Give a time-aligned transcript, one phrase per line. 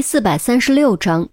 [0.00, 1.28] 第四百三十六章。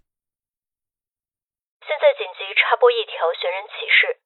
[1.87, 4.19] 现在紧急插播一条寻人启事：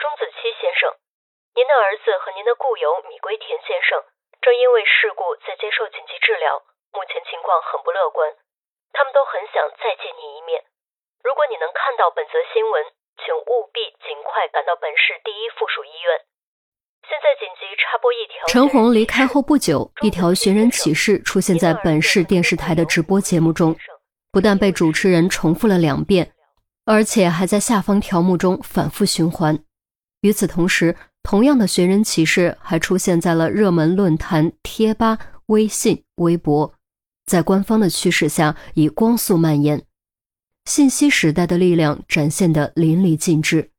[0.00, 0.96] 钟子期先生，
[1.52, 4.00] 您的儿子和您的故友米龟田先生
[4.40, 6.64] 正因为事故在接受紧急治疗，
[6.96, 8.32] 目前情况很不乐观。
[8.96, 10.64] 他们都很想再见你一面。
[11.20, 12.88] 如果你能看到本则新闻，
[13.20, 16.24] 请务必尽快赶到本市第一附属医院。
[17.02, 18.46] 现在紧急插播一条。
[18.48, 23.76] 陈红离开后不久，一条寻人启事出现在本市电视台的直播节目中，
[24.30, 26.32] 不但被主持人重复了两遍，
[26.84, 29.58] 而且还在下方条目中反复循环。
[30.20, 36.72] 与此同时，同样的寻人启事还出现在了热门论坛、贴吧、微信、微博，
[37.26, 39.82] 在官方的驱使下，以光速蔓延。
[40.64, 43.71] 信息时代的力量展现的淋漓尽致。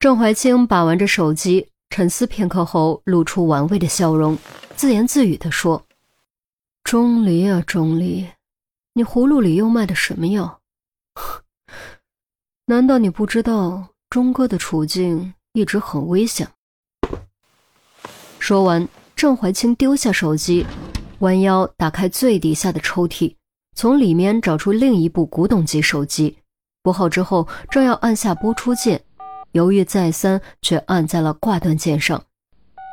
[0.00, 4.38] 郑怀清把玩着手机，沉思片刻后，露出玩味的笑容，
[4.74, 5.84] 自言自语地说
[6.82, 8.26] ：“钟离啊，钟离，
[8.94, 10.60] 你葫芦里又卖的什么药？
[12.64, 16.48] 难道你不知道钟哥的处境一直很危险？”
[18.40, 20.64] 说完，郑怀清丢下手机，
[21.18, 23.34] 弯腰打开最底下的抽屉，
[23.76, 26.38] 从里面找出另一部古董级手机，
[26.82, 29.04] 拨号之后，正要按下播出键。
[29.52, 32.24] 犹豫再三，却按在了挂断键上，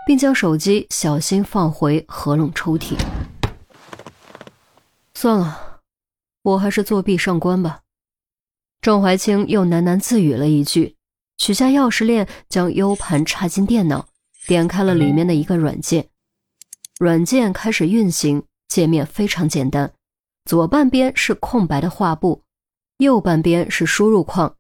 [0.08, 2.96] 并将手机小心放回合拢抽屉。
[5.14, 5.82] 算了，
[6.42, 7.82] 我还是作弊上官吧。
[8.82, 10.96] 郑怀清又喃喃自语了一句，
[11.38, 14.08] 取下钥匙链，将 U 盘插进电脑，
[14.48, 16.10] 点开了里面的一个软件。
[17.00, 19.94] 软件开始运行，界面非常简单，
[20.46, 22.44] 左半边是空白的画布，
[22.98, 24.56] 右半边是输入框。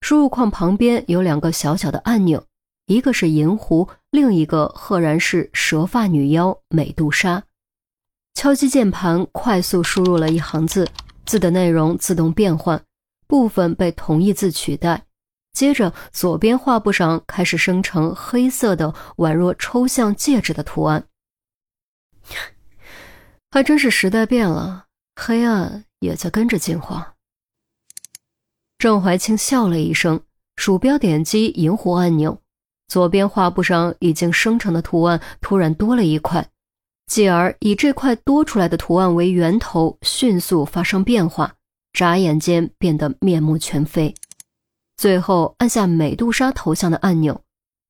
[0.00, 2.44] 输入框旁边有两个小小的按钮，
[2.86, 7.44] 一个是银狐，另一个赫然是蛇发女妖美杜莎。
[8.34, 10.88] 敲击键盘，快速输入了一行字，
[11.26, 12.82] 字的内容自动变换，
[13.26, 15.04] 部分被同义字取代。
[15.52, 21.04] 接着，左边画布上开始生成黑色的宛若抽象戒指的图案。
[23.50, 27.16] 还真是时代变了，黑暗也在跟着进化。
[28.80, 30.18] 郑怀清笑了一声，
[30.56, 32.40] 鼠标点击银狐按钮，
[32.88, 36.48] 左边画布上已经生成的图案突然多了一块，
[37.06, 41.56] 继而以这块多出来的图案为源头，迅速发生变化，
[41.92, 44.14] 眨眼间变得面目全非。
[44.96, 47.38] 最后按下美杜莎头像的按钮，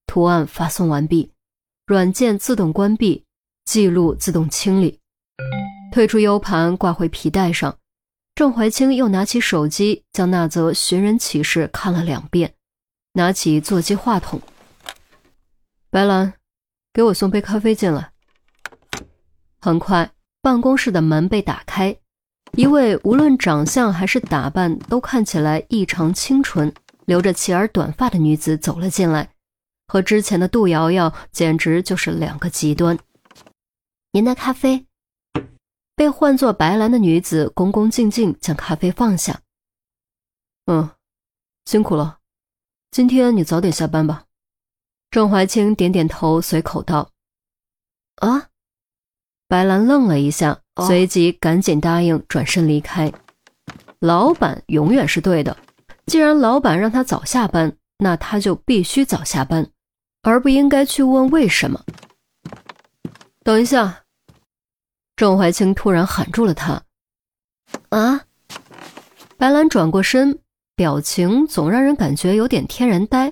[0.08, 1.30] 图案发送完毕，
[1.86, 3.24] 软件自动关闭，
[3.64, 4.98] 记录自动清理，
[5.92, 7.76] 退出 U 盘，挂回皮带上。
[8.40, 12.54] 郑怀清又拿起手机，将那则寻人启事看了两遍，
[13.12, 14.40] 拿起座机话筒
[15.92, 16.32] ：“白兰，
[16.90, 18.12] 给我送杯咖啡进来。”
[19.60, 21.94] 很快，办公室的门被打开，
[22.52, 26.72] 一位无论长相还是打扮都看起来异常清纯、
[27.04, 29.28] 留着齐耳短发的女子走了进来，
[29.86, 32.98] 和之前的杜瑶瑶简直就是两个极端。
[34.12, 34.86] 您的咖啡。
[36.00, 39.42] 被唤作白兰的女子恭恭敬敬将咖啡放下。
[40.64, 40.88] 嗯，
[41.66, 42.20] 辛苦了，
[42.90, 44.24] 今天你早点下班吧。
[45.10, 47.10] 郑怀清点点头，随口道
[48.16, 48.48] ：“啊。”
[49.46, 53.12] 白兰愣了一下，随即赶紧答应，转身离开。
[53.98, 55.54] 老板永远是对的，
[56.06, 59.70] 既然老板让他早下班，那他就必须早下班，
[60.22, 61.84] 而不应该去问为什么。
[63.44, 64.04] 等一下。
[65.20, 66.82] 郑怀清突然喊住了他
[67.94, 68.24] ：“啊！”
[69.36, 70.42] 白兰转过身，
[70.74, 73.30] 表情总让人感觉有点天然呆。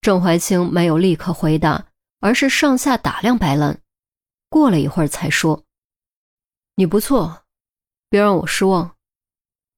[0.00, 1.86] 郑怀清没有立刻回答，
[2.18, 3.80] 而是上下打量白兰，
[4.48, 5.62] 过了一会儿才说
[6.74, 7.44] ：“你不错，
[8.08, 8.96] 别让我失望，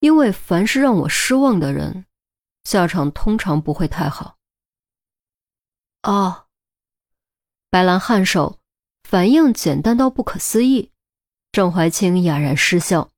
[0.00, 2.06] 因为凡是让我失望的人，
[2.64, 4.38] 下场通常不会太好。”
[6.04, 6.46] 哦，
[7.68, 8.58] 白兰颔首，
[9.04, 10.88] 反应简单到不可思议。
[11.52, 13.10] 郑怀清哑然失笑：“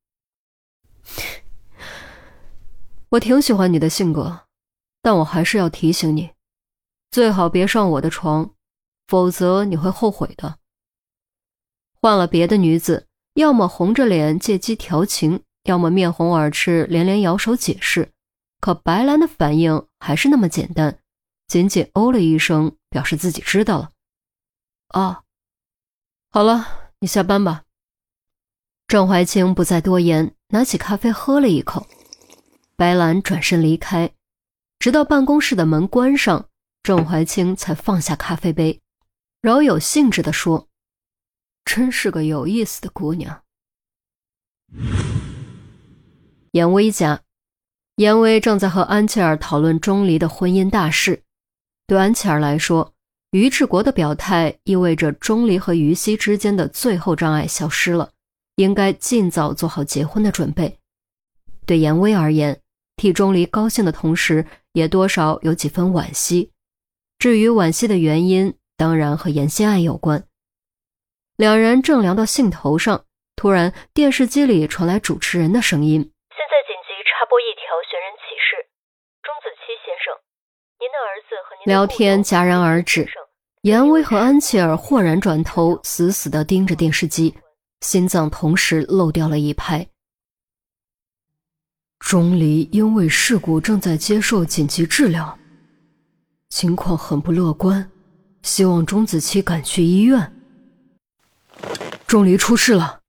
[3.07, 4.41] 我挺喜欢你的性格，
[5.01, 6.31] 但我还是要提醒你，
[7.11, 8.53] 最好别上我的床，
[9.07, 10.59] 否则你会后悔的。”
[12.01, 18.11] 换了别的女子，要么红着脸借机调情，要么面红耳赤，连连摇手解释。
[18.59, 20.99] 可白兰的反应还是那么简单，
[21.47, 23.91] 仅仅哦了一声，表示自己知道了。
[24.89, 25.23] 哦，
[26.31, 27.64] 好了，你下班吧。
[28.87, 31.87] 郑怀清不再多言，拿起咖啡喝了一口。
[32.75, 34.11] 白兰转身离开，
[34.77, 36.49] 直到办公室的门关上，
[36.83, 38.81] 郑怀清才放下咖啡杯，
[39.41, 40.67] 饶有兴致地说
[41.65, 43.41] ：“真是个有意思的姑娘。”
[46.51, 47.21] 严威家，
[47.95, 51.23] 严威正在和安琪儿讨论钟离的婚姻大事。
[51.87, 52.93] 对安琪儿来说，
[53.31, 58.11] 于志国的表态意味着钟离和于西之间的最后障碍消失了，
[58.55, 60.79] 应该尽早做好结婚的准备。
[61.65, 62.61] 对严威而言，
[62.95, 66.51] 替钟离高兴的同时，也多少有几分惋惜。
[67.17, 70.25] 至于惋惜的原因，当然和严心爱有关。
[71.37, 73.05] 两人正聊到兴头上，
[73.35, 75.99] 突然电视机里传来主持人的声音。
[76.01, 78.55] 现在紧急插播一条寻人启事，
[79.23, 80.13] 钟子期先生，
[80.79, 83.09] 您的儿子和您聊天戛然而止。
[83.63, 87.35] 严威和安琪儿豁然转头，死死地盯着电视机，
[87.81, 89.87] 心脏同时漏掉了一拍。
[91.99, 95.37] 钟离因为事故正在接受紧急治疗，
[96.49, 97.89] 情况很不乐观，
[98.43, 100.31] 希望钟子期赶去医院。
[102.05, 103.01] 钟离出事了。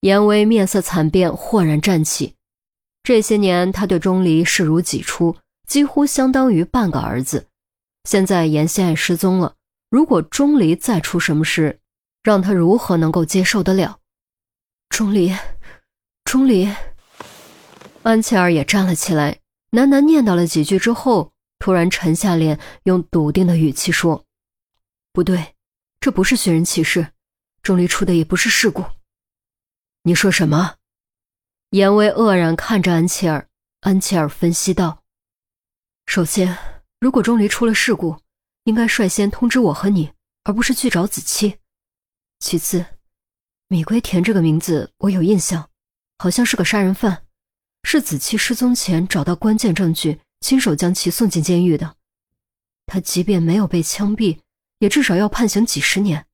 [0.00, 2.34] 严威面色惨变，豁然站起。
[3.02, 5.36] 这些年，他对钟离视如己出，
[5.66, 7.48] 几乎相当于半个儿子。
[8.04, 9.54] 现在严心爱失踪了，
[9.90, 11.80] 如果钟离再出什么事，
[12.24, 14.00] 让他如何能够接受得了？
[14.88, 15.36] 钟离，
[16.24, 16.68] 钟离，
[18.02, 19.40] 安琪儿也站了起来，
[19.72, 24.24] 喃喃念叨了几句之后，突然沉下脸，用笃定的语气说
[25.12, 25.54] ：“不对，
[26.00, 27.12] 这不是寻人启事，
[27.62, 28.82] 钟离出的也不是事故。”
[30.04, 30.76] 你说什么？
[31.70, 33.48] 严威愕然看着安琪儿，
[33.80, 35.02] 安琪儿分析道
[36.06, 36.56] ：“首先，
[37.00, 38.16] 如果钟离出了事故，
[38.64, 40.10] 应该率先通知我和你，
[40.44, 41.58] 而不是去找子期。
[42.40, 42.84] 其次，
[43.68, 45.70] 米龟田这个名字我有印象，
[46.18, 47.24] 好像是个杀人犯，
[47.82, 51.96] 是子期失踪前找到关键证据，亲手将其送进监狱的。
[52.86, 54.40] 他即便没有被枪毙，
[54.78, 56.26] 也至少要判刑几十年，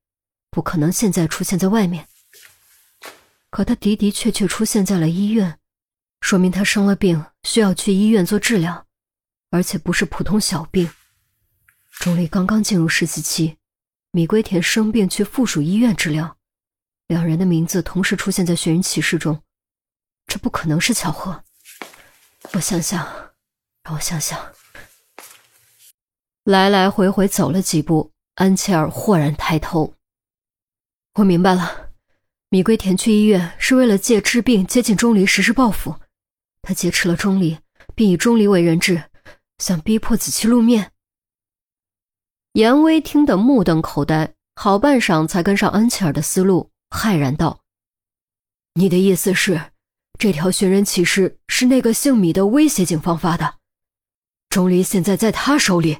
[0.50, 2.08] 不可能现在出现在外面。”
[3.50, 5.58] 可他的的确确出现在了医院，
[6.20, 8.86] 说明他生了病，需要去医院做治疗，
[9.50, 10.90] 而且不是普通小病。
[11.98, 13.56] 钟离刚刚进入实习期，
[14.12, 16.36] 米龟田生病去附属医院治疗，
[17.06, 19.40] 两人的名字同时出现在寻人启事中，
[20.26, 21.44] 这不可能是巧合。
[22.54, 23.06] 我想想，
[23.84, 24.36] 让我想想。
[26.42, 29.94] 来来回回走了几步，安琪儿豁然抬头，
[31.14, 31.90] 我明白了。
[32.48, 35.94] 米龟田去医院是为了借治病接近钟离实施报复，
[36.62, 37.56] 他劫持了钟离，
[37.94, 39.04] 并以钟离为人质，
[39.58, 40.90] 想逼迫子期露面。
[42.54, 47.60] 严威听得目瞪口呆，好半晌才跟上安琪儿的思路，骇然道
[48.74, 49.70] ：“你的意思是，
[50.18, 53.54] 这条寻人启事是那个姓米的威胁警方发的？
[54.48, 55.98] 钟离现在在他手里？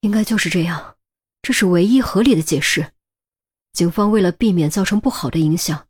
[0.00, 0.96] 应该就是这样，
[1.42, 2.90] 这是唯一合理的解释。”
[3.72, 5.86] 警方为了避免造成不好的影响，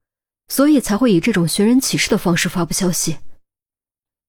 [0.49, 3.17] 所以才会以这种寻人启事的方式发布消息。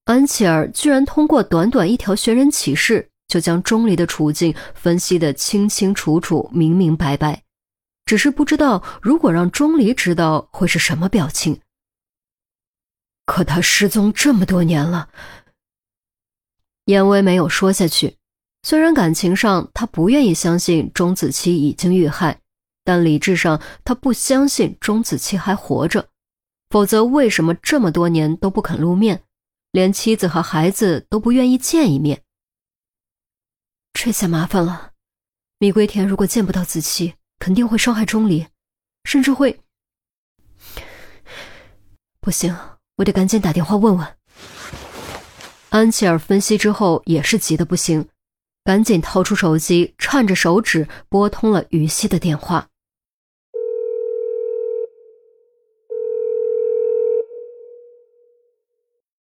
[0.06, 7.44] 安琪儿居然通过短短一条寻人启事，就将钟离的处境分析得清清楚楚、明明白白。
[8.06, 11.62] 只是不知道，如果让钟离知道，会是什么表情。
[13.26, 15.08] 可他失踪这么多年了，
[16.88, 18.18] 燕威没有说下去。
[18.64, 22.38] 虽然感情上他不愿意相信钟子期已经遇害。
[22.84, 26.10] 但理智上，他不相信钟子期还活着，
[26.72, 29.24] 否则为什么这么多年都不肯露面，
[29.72, 32.24] 连妻子和孩子都不愿意见一面？
[33.94, 34.92] 这下麻烦了，
[35.60, 38.48] 米龟田如果见不到子期，肯定会伤害钟离，
[39.04, 39.60] 甚至会……
[42.20, 42.58] 不行，
[42.98, 44.18] 我得赶紧打电话问问。
[45.70, 48.10] 安琪儿分析之后也是急得不行，
[48.64, 52.68] 赶紧掏出手机，颤着手指拨通了于西的电话。